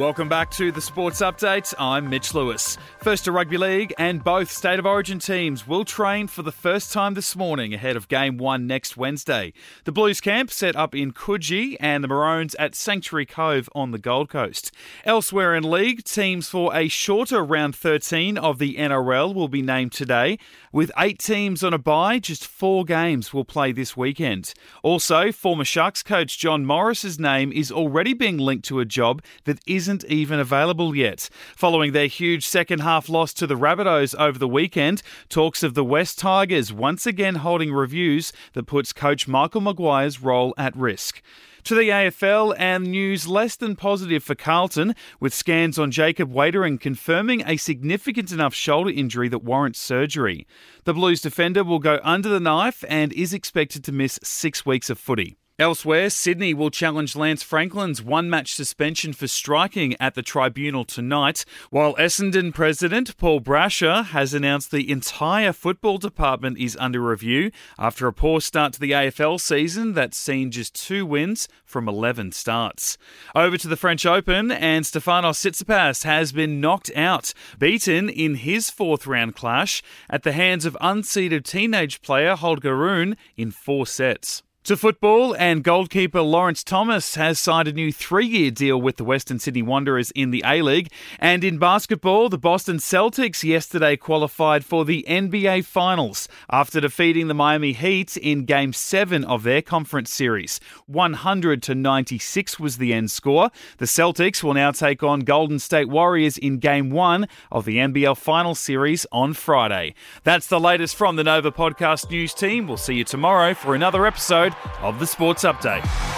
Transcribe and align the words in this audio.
Welcome 0.00 0.30
back 0.30 0.50
to 0.52 0.72
the 0.72 0.80
Sports 0.80 1.20
Update. 1.20 1.74
I'm 1.78 2.08
Mitch 2.08 2.32
Lewis. 2.32 2.78
First 3.00 3.26
to 3.26 3.32
rugby 3.32 3.58
league, 3.58 3.92
and 3.98 4.24
both 4.24 4.50
State 4.50 4.78
of 4.78 4.86
Origin 4.86 5.18
teams 5.18 5.68
will 5.68 5.84
train 5.84 6.26
for 6.26 6.42
the 6.42 6.50
first 6.50 6.90
time 6.90 7.12
this 7.12 7.36
morning 7.36 7.74
ahead 7.74 7.96
of 7.96 8.08
Game 8.08 8.38
1 8.38 8.66
next 8.66 8.96
Wednesday. 8.96 9.52
The 9.84 9.92
Blues 9.92 10.22
camp 10.22 10.50
set 10.50 10.74
up 10.74 10.94
in 10.94 11.12
Coogee 11.12 11.76
and 11.80 12.02
the 12.02 12.08
Maroons 12.08 12.54
at 12.54 12.74
Sanctuary 12.74 13.26
Cove 13.26 13.68
on 13.74 13.90
the 13.90 13.98
Gold 13.98 14.30
Coast. 14.30 14.72
Elsewhere 15.04 15.54
in 15.54 15.70
league, 15.70 16.02
teams 16.04 16.48
for 16.48 16.74
a 16.74 16.88
shorter 16.88 17.44
round 17.44 17.76
13 17.76 18.38
of 18.38 18.58
the 18.58 18.76
NRL 18.76 19.34
will 19.34 19.48
be 19.48 19.60
named 19.60 19.92
today. 19.92 20.38
With 20.72 20.90
eight 20.96 21.18
teams 21.18 21.62
on 21.62 21.74
a 21.74 21.78
bye, 21.78 22.20
just 22.20 22.46
four 22.46 22.86
games 22.86 23.34
will 23.34 23.44
play 23.44 23.72
this 23.72 23.98
weekend. 23.98 24.54
Also, 24.82 25.30
former 25.30 25.64
Sharks 25.64 26.02
coach 26.02 26.38
John 26.38 26.64
Morris's 26.64 27.18
name 27.18 27.52
is 27.52 27.70
already 27.70 28.14
being 28.14 28.38
linked 28.38 28.64
to 28.68 28.80
a 28.80 28.86
job 28.86 29.22
that 29.44 29.60
isn't 29.66 29.89
even 30.08 30.38
available 30.38 30.94
yet. 30.94 31.28
Following 31.56 31.92
their 31.92 32.06
huge 32.06 32.46
second 32.46 32.80
half 32.80 33.08
loss 33.08 33.32
to 33.34 33.46
the 33.46 33.56
Rabbitohs 33.56 34.14
over 34.18 34.38
the 34.38 34.48
weekend, 34.48 35.02
talks 35.28 35.62
of 35.62 35.74
the 35.74 35.84
Wests 35.84 36.14
Tigers 36.14 36.72
once 36.72 37.06
again 37.06 37.36
holding 37.36 37.72
reviews 37.72 38.32
that 38.52 38.66
puts 38.66 38.92
coach 38.92 39.26
Michael 39.26 39.60
Maguire's 39.60 40.22
role 40.22 40.54
at 40.56 40.76
risk. 40.76 41.22
To 41.64 41.74
the 41.74 41.90
AFL 41.90 42.54
and 42.58 42.84
news 42.84 43.26
less 43.26 43.54
than 43.56 43.76
positive 43.76 44.24
for 44.24 44.34
Carlton, 44.34 44.94
with 45.20 45.34
scans 45.34 45.78
on 45.78 45.90
Jacob 45.90 46.32
Weitering 46.32 46.80
confirming 46.80 47.42
a 47.46 47.58
significant 47.58 48.32
enough 48.32 48.54
shoulder 48.54 48.90
injury 48.90 49.28
that 49.28 49.44
warrants 49.44 49.78
surgery. 49.78 50.46
The 50.84 50.94
Blues 50.94 51.20
defender 51.20 51.62
will 51.62 51.78
go 51.78 52.00
under 52.02 52.30
the 52.30 52.40
knife 52.40 52.82
and 52.88 53.12
is 53.12 53.34
expected 53.34 53.84
to 53.84 53.92
miss 53.92 54.18
six 54.22 54.64
weeks 54.64 54.88
of 54.88 54.98
footy. 54.98 55.36
Elsewhere, 55.60 56.08
Sydney 56.08 56.54
will 56.54 56.70
challenge 56.70 57.14
Lance 57.14 57.42
Franklin's 57.42 58.00
one 58.00 58.30
match 58.30 58.54
suspension 58.54 59.12
for 59.12 59.28
striking 59.28 59.94
at 60.00 60.14
the 60.14 60.22
tribunal 60.22 60.86
tonight, 60.86 61.44
while 61.68 61.94
Essendon 61.96 62.54
President 62.54 63.14
Paul 63.18 63.42
Brasher 63.42 64.06
has 64.06 64.32
announced 64.32 64.70
the 64.70 64.90
entire 64.90 65.52
football 65.52 65.98
department 65.98 66.56
is 66.56 66.78
under 66.80 67.02
review 67.02 67.50
after 67.78 68.06
a 68.06 68.12
poor 68.14 68.40
start 68.40 68.72
to 68.72 68.80
the 68.80 68.92
AFL 68.92 69.38
season 69.38 69.92
that's 69.92 70.16
seen 70.16 70.50
just 70.50 70.74
two 70.74 71.04
wins 71.04 71.46
from 71.62 71.86
11 71.86 72.32
starts. 72.32 72.96
Over 73.34 73.58
to 73.58 73.68
the 73.68 73.76
French 73.76 74.06
Open, 74.06 74.50
and 74.50 74.86
Stefanos 74.86 75.36
Tsitsipas 75.44 76.04
has 76.04 76.32
been 76.32 76.62
knocked 76.62 76.90
out, 76.96 77.34
beaten 77.58 78.08
in 78.08 78.36
his 78.36 78.70
fourth 78.70 79.06
round 79.06 79.36
clash 79.36 79.82
at 80.08 80.22
the 80.22 80.32
hands 80.32 80.64
of 80.64 80.74
unseeded 80.80 81.44
teenage 81.44 82.00
player 82.00 82.34
Holger 82.34 82.74
Rune 82.74 83.14
in 83.36 83.50
four 83.50 83.86
sets. 83.86 84.42
To 84.64 84.76
football, 84.76 85.34
and 85.36 85.64
goalkeeper 85.64 86.20
Lawrence 86.20 86.62
Thomas 86.62 87.14
has 87.14 87.40
signed 87.40 87.66
a 87.66 87.72
new 87.72 87.90
three 87.90 88.26
year 88.26 88.50
deal 88.50 88.78
with 88.78 88.98
the 88.98 89.04
Western 89.04 89.38
Sydney 89.38 89.62
Wanderers 89.62 90.10
in 90.10 90.32
the 90.32 90.44
A 90.46 90.60
League. 90.60 90.92
And 91.18 91.42
in 91.42 91.56
basketball, 91.56 92.28
the 92.28 92.36
Boston 92.36 92.76
Celtics 92.76 93.42
yesterday 93.42 93.96
qualified 93.96 94.62
for 94.62 94.84
the 94.84 95.02
NBA 95.08 95.64
Finals 95.64 96.28
after 96.50 96.78
defeating 96.78 97.28
the 97.28 97.34
Miami 97.34 97.72
Heat 97.72 98.18
in 98.18 98.44
Game 98.44 98.74
7 98.74 99.24
of 99.24 99.44
their 99.44 99.62
conference 99.62 100.12
series. 100.12 100.60
100 100.86 101.62
to 101.62 101.74
96 101.74 102.60
was 102.60 102.76
the 102.76 102.92
end 102.92 103.10
score. 103.10 103.50
The 103.78 103.86
Celtics 103.86 104.42
will 104.42 104.54
now 104.54 104.72
take 104.72 105.02
on 105.02 105.20
Golden 105.20 105.58
State 105.58 105.88
Warriors 105.88 106.36
in 106.36 106.58
Game 106.58 106.90
1 106.90 107.26
of 107.50 107.64
the 107.64 107.78
NBL 107.78 108.16
Finals 108.16 108.58
series 108.58 109.06
on 109.10 109.32
Friday. 109.32 109.94
That's 110.22 110.46
the 110.46 110.60
latest 110.60 110.96
from 110.96 111.16
the 111.16 111.24
Nova 111.24 111.50
Podcast 111.50 112.10
News 112.10 112.34
team. 112.34 112.68
We'll 112.68 112.76
see 112.76 112.96
you 112.96 113.04
tomorrow 113.04 113.54
for 113.54 113.74
another 113.74 114.06
episode 114.50 114.82
of 114.82 114.98
the 114.98 115.06
Sports 115.06 115.44
Update. 115.44 116.09